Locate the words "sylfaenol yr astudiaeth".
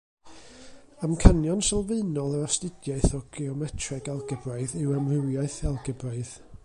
1.67-3.13